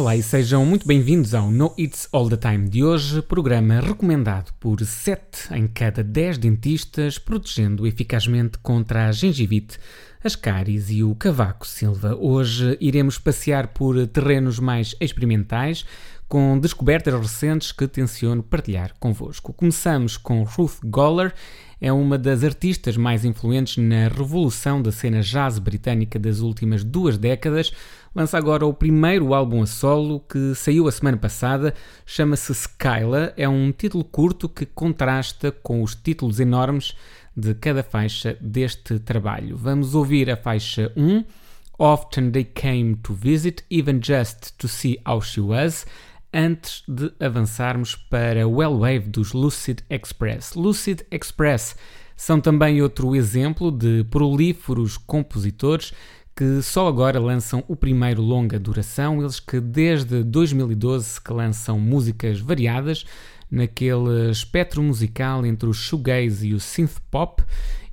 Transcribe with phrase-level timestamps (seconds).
[0.00, 4.50] Olá e sejam muito bem-vindos ao No It's All the Time de hoje, programa recomendado
[4.58, 9.78] por 7 em cada 10 dentistas, protegendo eficazmente contra a gengivite,
[10.24, 12.16] as cáries e o cavaco silva.
[12.18, 15.84] Hoje iremos passear por terrenos mais experimentais,
[16.26, 19.52] com descobertas recentes que tenciono partilhar convosco.
[19.52, 21.34] Começamos com Ruth Goller,
[21.80, 27.18] é uma das artistas mais influentes na revolução da cena jazz britânica das últimas duas
[27.18, 27.72] décadas.
[28.12, 31.72] Lança agora o primeiro álbum a solo que saiu a semana passada,
[32.04, 33.32] chama-se Skyla.
[33.36, 36.96] É um título curto que contrasta com os títulos enormes
[37.36, 39.56] de cada faixa deste trabalho.
[39.56, 41.24] Vamos ouvir a faixa 1.
[41.78, 45.86] Often they came to visit, even just to see how she was
[46.32, 50.54] antes de avançarmos para Well-Wave dos Lucid Express.
[50.54, 51.76] Lucid Express
[52.16, 55.92] são também outro exemplo de prolíferos compositores
[56.40, 62.40] que só agora lançam o primeiro longa duração, eles que desde 2012 que lançam músicas
[62.40, 63.04] variadas
[63.50, 67.42] naquele espectro musical entre o shoegaze e o synth pop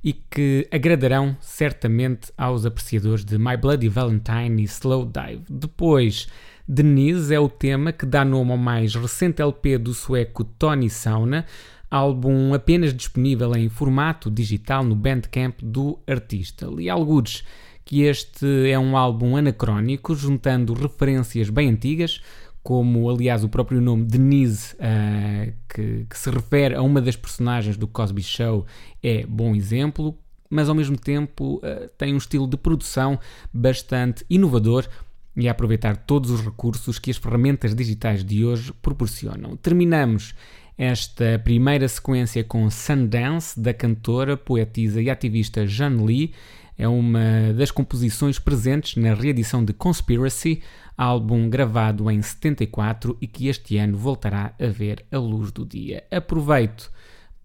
[0.02, 5.42] e que agradarão certamente aos apreciadores de My Bloody Valentine e Slow Dive.
[5.50, 6.26] Depois
[6.66, 11.44] Denise é o tema que dá nome ao mais recente LP do sueco Tony Sauna,
[11.90, 16.66] álbum apenas disponível em formato digital no Bandcamp do artista.
[16.66, 17.44] Li algures
[17.88, 22.20] que este é um álbum anacrónico, juntando referências bem antigas,
[22.62, 27.78] como aliás o próprio nome Denise, uh, que, que se refere a uma das personagens
[27.78, 28.66] do Cosby Show,
[29.02, 30.14] é bom exemplo,
[30.50, 33.18] mas ao mesmo tempo uh, tem um estilo de produção
[33.50, 34.86] bastante inovador
[35.34, 39.56] e a aproveitar todos os recursos que as ferramentas digitais de hoje proporcionam.
[39.56, 40.34] Terminamos
[40.76, 46.34] esta primeira sequência com Sundance, da cantora, poetisa e ativista Jean Lee.
[46.78, 50.62] É uma das composições presentes na reedição de Conspiracy,
[50.96, 56.04] álbum gravado em 74 e que este ano voltará a ver a luz do dia.
[56.08, 56.88] Aproveito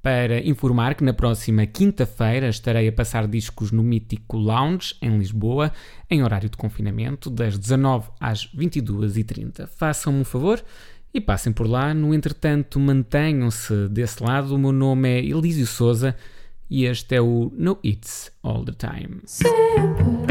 [0.04, 5.72] para informar que na próxima quinta-feira estarei a passar discos no mítico Lounge, em Lisboa,
[6.12, 9.66] em horário de confinamento, das 19 às 22h30.
[9.66, 10.64] Façam-me um favor
[11.12, 11.92] e passem por lá.
[11.94, 14.54] No entretanto, mantenham-se desse lado.
[14.54, 16.16] O meu nome é Elísio Souza
[16.74, 19.22] e este é o No It's All the Time.
[19.28, 20.24] Sempre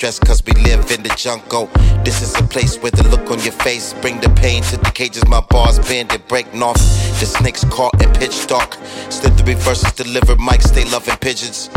[0.00, 1.66] stressed cause we live in the jungle.
[2.06, 4.90] This is a place where the look on your face bring the pain to the
[4.92, 5.22] cages.
[5.26, 6.80] My bars bend and breaking off.
[7.20, 8.78] The snakes caught in pitch dark.
[9.10, 11.68] Slithery verses delivered, mics stay loving pigeons.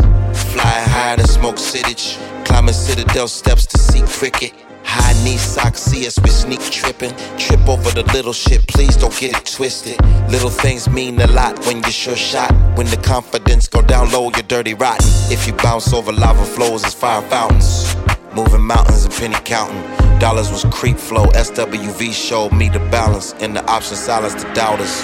[0.52, 2.16] Fly high to smoke sittage.
[2.46, 4.54] Climbing citadel steps to see cricket.
[4.84, 7.14] High knee socks, see us, we sneak tripping.
[7.36, 10.00] Trip over the little shit, please don't get it twisted.
[10.30, 12.52] Little things mean a lot when you're sure shot.
[12.78, 15.06] When the confidence go down low, you're dirty rotten.
[15.30, 17.94] If you bounce over lava flows, it's fire fountains.
[18.34, 19.80] Moving mountains and penny counting.
[20.18, 21.26] Dollars was creep flow.
[21.26, 23.32] SWV showed me the balance.
[23.34, 25.02] And the option silence the doubters.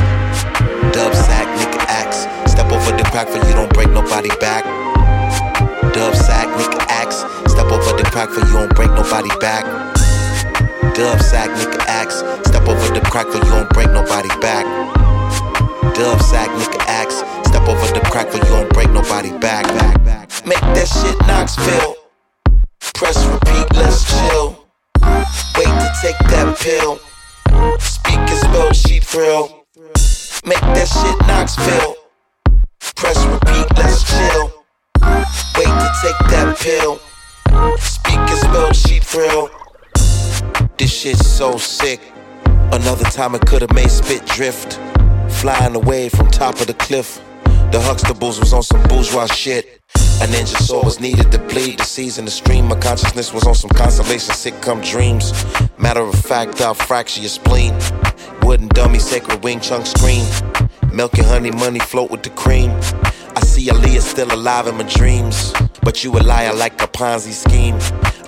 [0.93, 2.27] Dub sack, nigga axe.
[2.51, 4.65] Step over the crack for you don't break nobody back.
[5.95, 7.19] Dub sack, nigga axe.
[7.53, 9.65] Step over the crack for you don't break nobody back.
[10.95, 12.25] Dub sack, nigga axe.
[12.49, 14.65] Step over the crack for you don't break nobody back.
[15.95, 17.23] Dub sack, nigga axe.
[17.47, 19.67] Step over the crack for you don't break nobody back.
[20.45, 22.00] Make that shit Knoxville.
[23.01, 24.67] Press repeat, let's chill.
[25.01, 26.99] Wait to take that pill.
[27.79, 29.65] Speakers spell cheap thrill.
[30.45, 31.97] Make that shit Knoxville.
[32.97, 34.53] Press repeat, let's chill.
[35.57, 37.01] Wait to take that pill.
[37.79, 39.49] Speakers spell cheap thrill.
[40.77, 42.03] This shit's so sick.
[42.45, 44.79] Another time it could've made spit drift.
[45.41, 47.19] Flying away from top of the cliff.
[47.73, 49.81] The Huxtables was on some bourgeois shit.
[50.21, 52.69] A ninja soul was needed to bleed to season the stream.
[52.69, 55.33] My consciousness was on some consolation, sick come dreams.
[55.79, 57.75] Matter of fact, I'll fracture your spleen.
[58.43, 60.27] Wooden dummy, sacred wing chunk scream.
[60.93, 62.71] Milk and honey, money float with the cream.
[63.35, 65.55] I see Aaliyah still alive in my dreams.
[65.83, 67.79] But you a liar like a Ponzi scheme.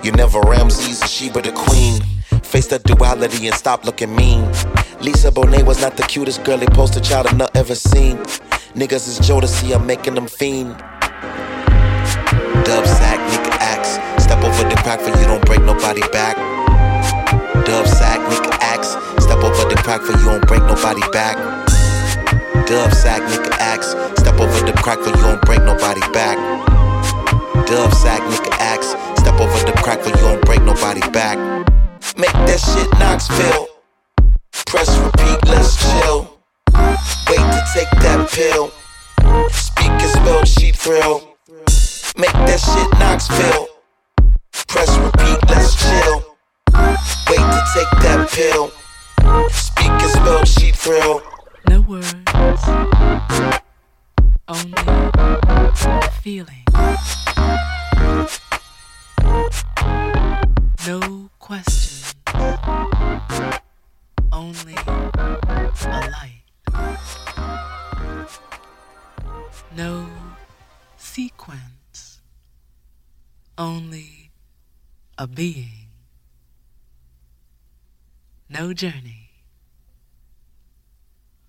[0.03, 2.01] You never Ramses and Sheba the queen.
[2.43, 4.51] Face the duality and stop looking mean.
[5.03, 8.17] Lisa Bonet was not the cutest girly poster child I've ever seen.
[8.75, 10.83] Niggas is Jodeci, I'm making them fiend.
[14.83, 16.37] For you don't break nobody back.
[17.65, 18.91] Dub sack, nigga axe.
[19.23, 21.37] Step over the crack for you don't break nobody back.
[22.67, 23.91] Dub sack, nigga axe.
[24.19, 26.37] Step over the crack for you don't break nobody back.
[27.67, 28.89] Dub sack, nigga axe.
[29.21, 31.39] Step over the crack for you don't break nobody back.
[32.19, 33.69] Make that shit Knoxville.
[34.67, 36.39] Press repeat, let's chill.
[37.29, 38.73] Wait to take that pill.
[39.51, 41.37] Speakers spell cheap thrill.
[42.19, 43.72] Make that shit Knoxville.
[48.33, 48.73] Pill.
[49.51, 51.23] Speakers spell cheap thrill.
[51.69, 52.09] No words,
[54.49, 54.73] only
[56.23, 56.65] feeling.
[60.87, 62.15] No questions,
[64.33, 66.43] only a light.
[69.77, 70.09] No
[70.97, 72.21] sequence,
[73.59, 74.31] only
[75.19, 75.82] a being.
[78.53, 79.31] No journey,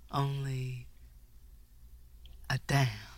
[0.10, 0.88] only
[2.50, 3.13] a dance.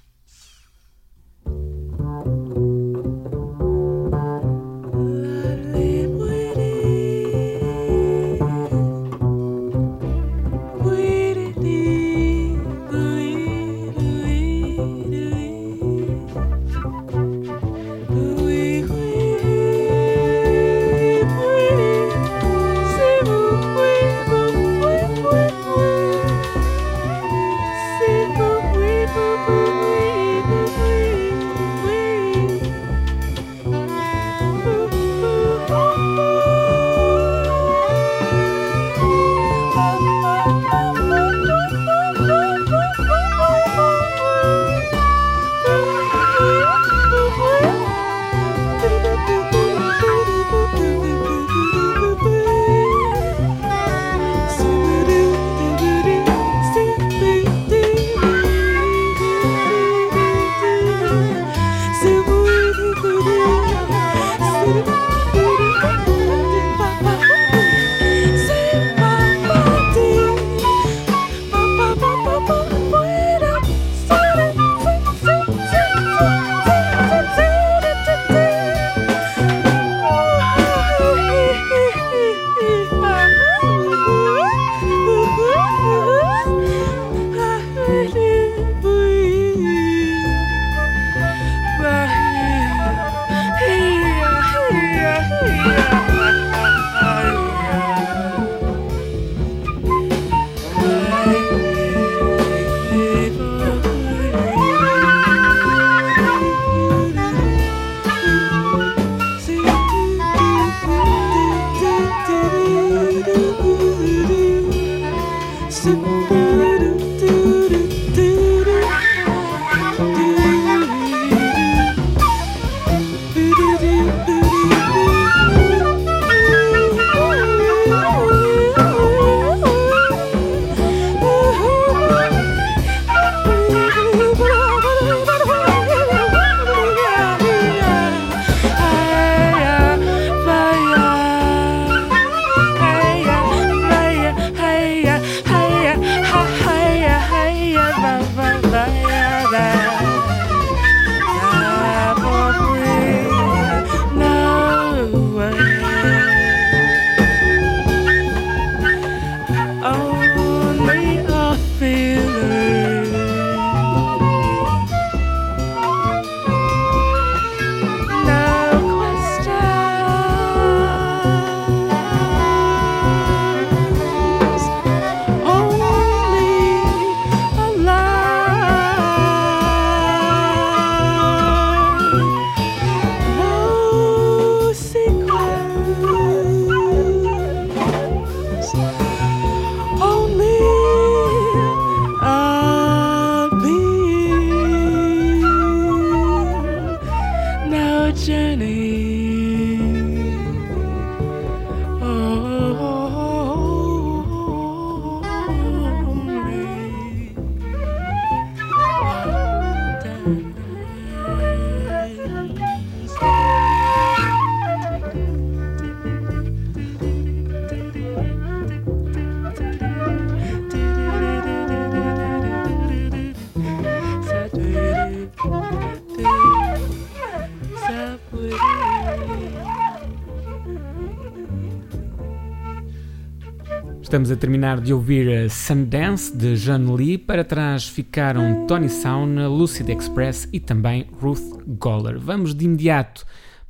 [234.35, 237.17] A terminar de ouvir Sundance de John Lee.
[237.17, 242.19] Para trás ficaram Tony Sauna, Lucid Express e também Ruth Goller.
[242.19, 243.25] Vamos de imediato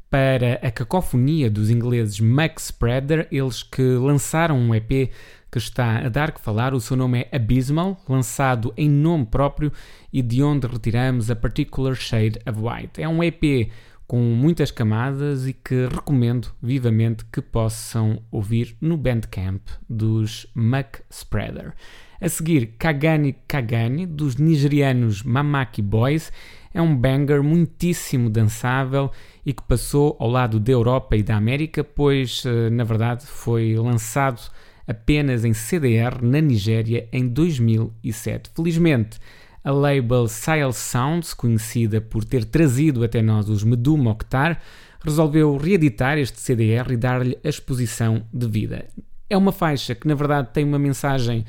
[0.10, 5.12] para a cacofonia dos ingleses Max Spreader, eles que lançaram um EP
[5.51, 6.73] que está a dar que falar.
[6.73, 9.71] O seu nome é Abysmal, lançado em nome próprio
[10.12, 13.04] e de onde retiramos a Particular Shade of White.
[13.04, 13.69] É um EP
[14.08, 21.74] com muitas camadas e que recomendo vivamente que possam ouvir no Bandcamp dos Muck Spreader.
[22.22, 26.32] A seguir, Kagani Kagani, dos nigerianos Mamaki Boys,
[26.74, 29.10] é um banger muitíssimo dançável
[29.46, 33.76] e que passou ao lado da Europa e da América, pois eh, na verdade foi
[33.76, 34.41] lançado
[34.88, 38.52] apenas em CDR na Nigéria em 2007.
[38.56, 39.20] Felizmente,
[39.65, 44.62] a label Sile Sounds, conhecida por ter trazido até nós os Medu Mokhtar,
[45.04, 48.86] resolveu reeditar este CDR e dar-lhe a exposição devida.
[49.28, 51.43] É uma faixa que, na verdade, tem uma mensagem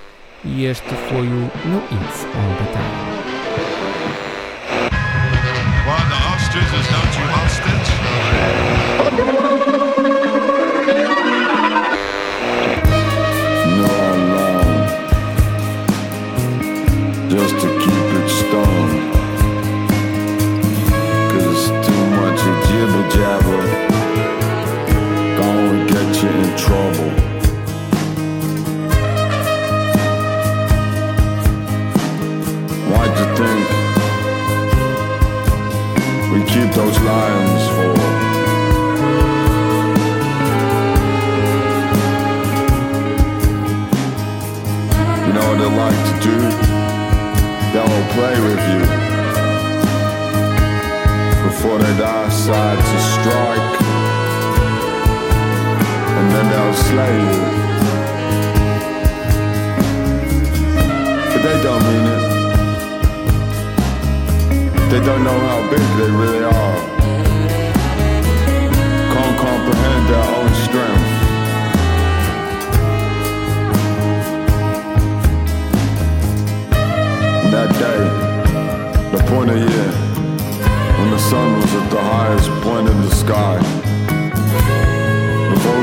[0.45, 3.16] e este foi o No It's All the.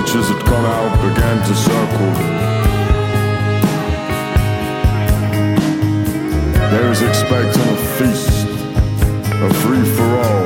[0.04, 2.13] Creatures had gone out began to circle.
[6.72, 8.48] There is expecting a feast,
[9.32, 10.46] a free for all.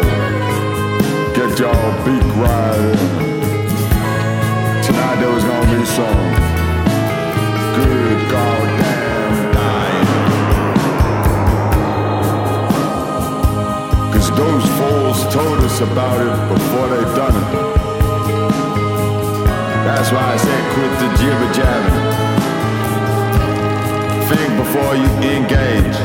[1.34, 1.74] Get your
[2.06, 2.98] beak right.
[4.86, 6.36] Tonight there was gonna be some
[7.78, 10.08] good goddamn dying.
[14.14, 17.67] Cause those fools told us about it before they done it.
[19.88, 22.00] That's why I said quit the jibber jabbing.
[24.28, 25.98] Think before you engage.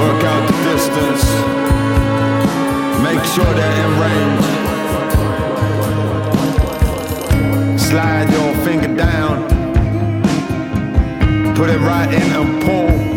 [0.00, 1.24] Work out the distance.
[3.06, 4.46] Make sure they're in range.
[7.80, 9.34] Slide your finger down.
[11.54, 13.13] Put it right in and pull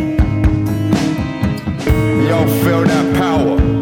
[2.28, 3.77] y'all feel that power.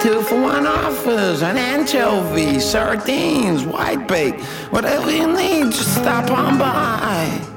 [0.00, 6.58] two for one offers on anchovies, sardines, white bait, whatever you need, just stop on
[6.58, 7.50] by.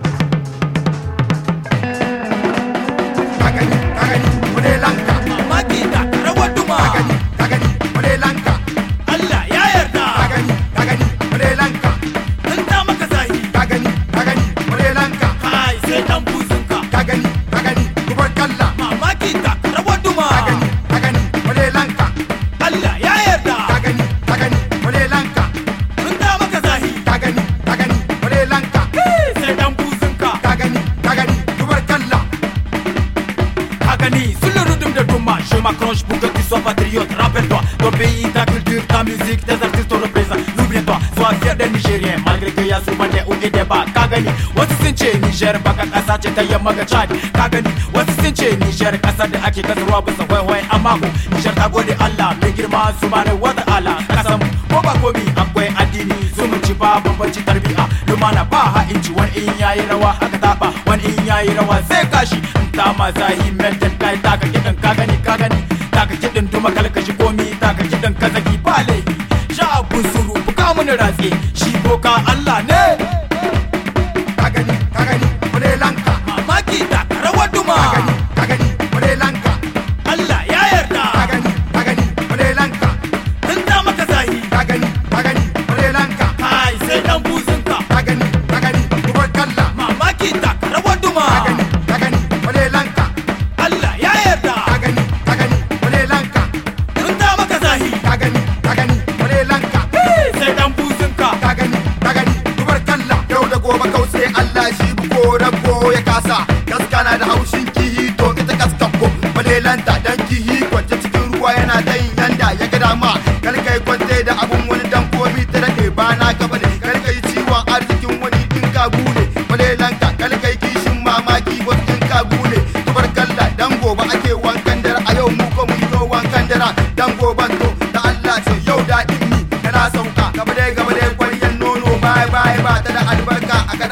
[42.74, 43.86] ya su ba ne uɗe da ba.
[43.94, 44.32] Ka gani?
[44.58, 47.10] Wasu sun ce Nijar baka kasa ce ta yamma ga Chad.
[47.38, 47.70] Ka gani?
[47.94, 51.94] Wasu sun ce Nijar kasa da ake kasarwa bisa hwaihwai amma ko Nijar ta gode
[52.06, 53.94] Allah mai girma subhanahu wa ala.
[54.10, 54.40] Kasan
[54.72, 56.18] ko ba komi akwai addini.
[56.36, 57.86] Zumunci ba bambanci tarbiya.
[58.08, 62.06] Lumana ba ha inci wani in yayi rawa aka taba wani in yayi rawa sai
[62.10, 62.38] kashi.
[62.62, 65.18] In ta ma zahi mental kai ta ka kidan ka gani?
[65.26, 65.60] Ka gani?
[65.92, 67.48] Ta ka kidan tuma kalkashi komi.
[67.62, 69.14] Ta ka kidan kazaki ba laifi.
[69.56, 71.30] Sha abun suru ka mun ratse.
[71.60, 73.13] Shi boka Allah ne.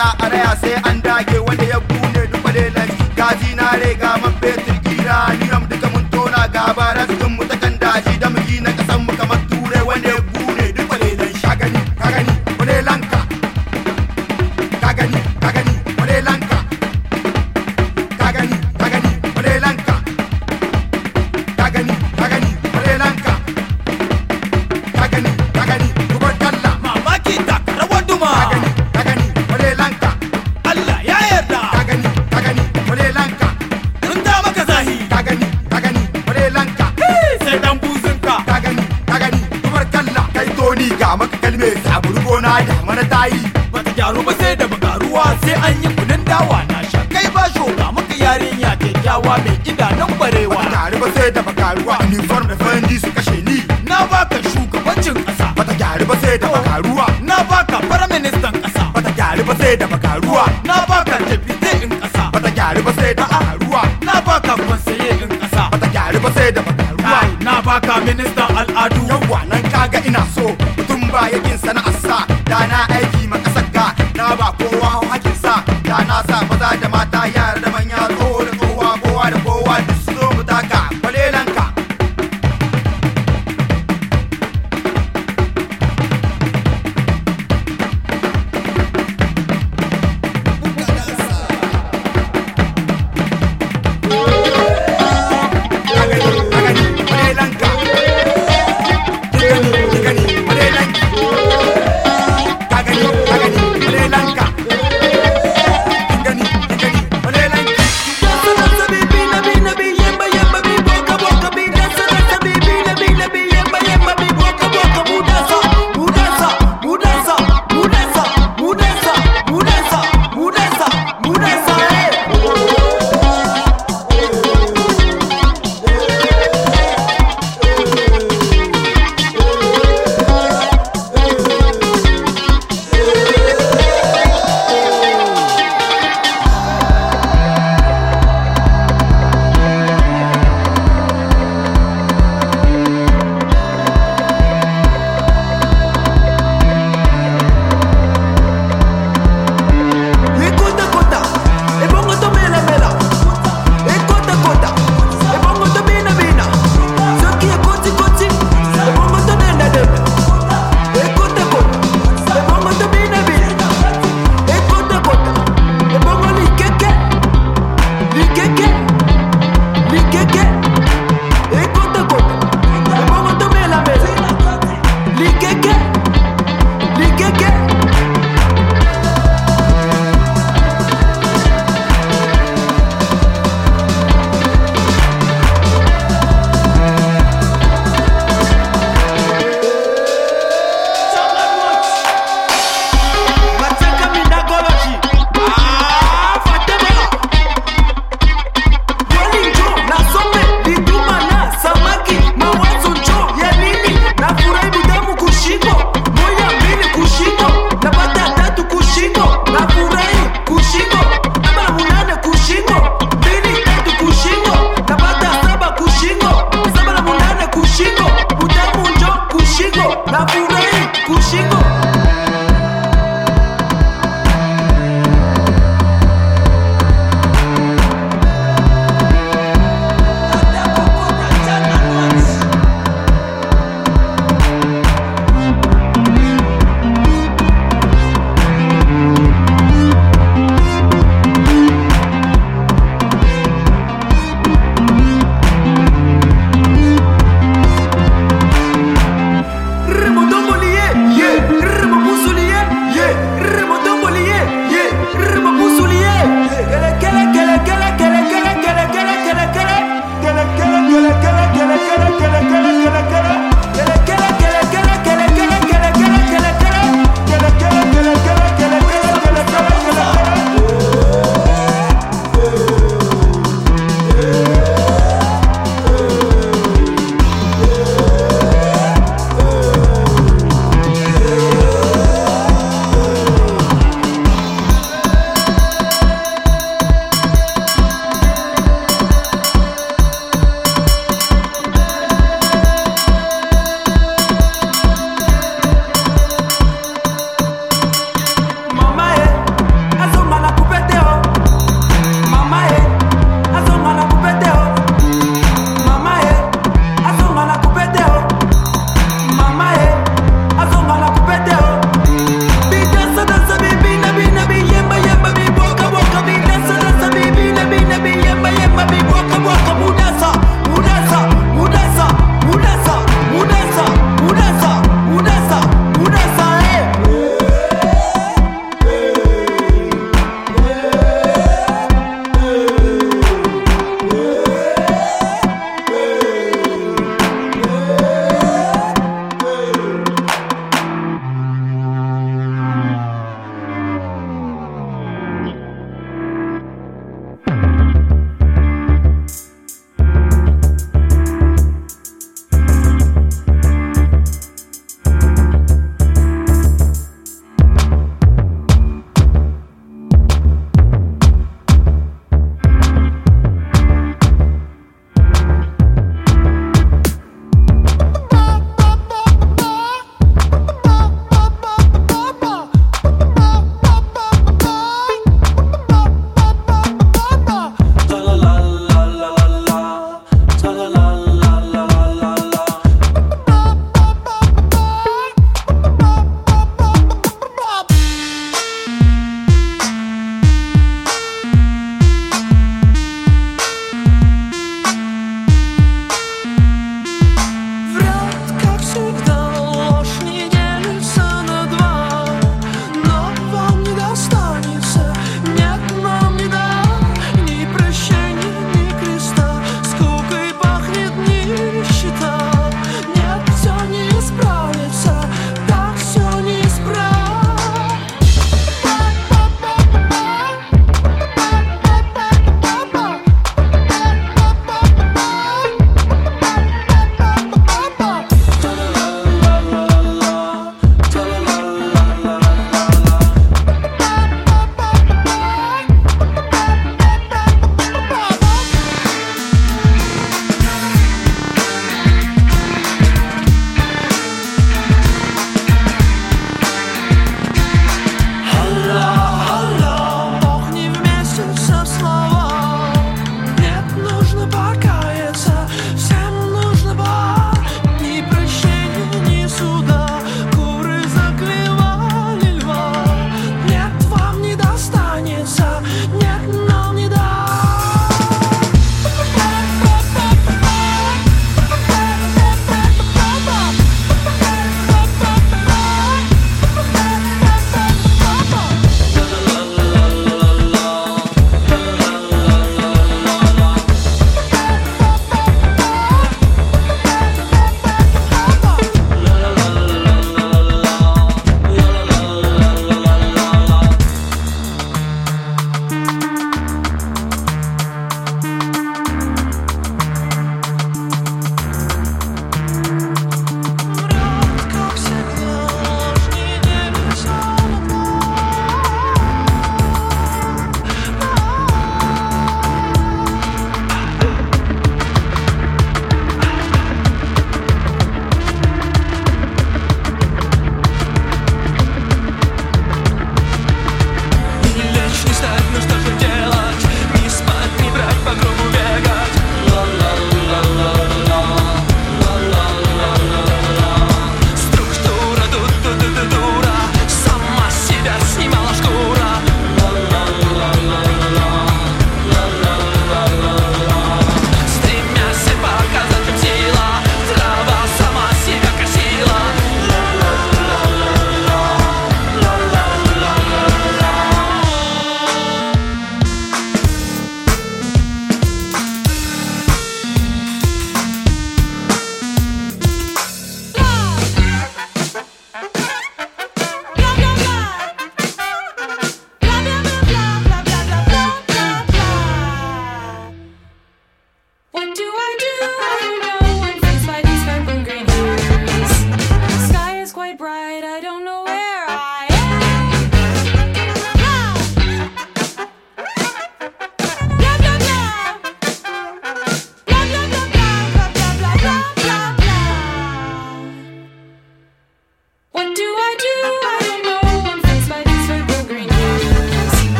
[0.00, 1.78] faɗa a raya sai an dage wanda ya